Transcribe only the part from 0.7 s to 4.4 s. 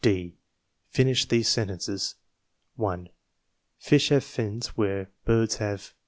Finish these sentences: 1. Fish have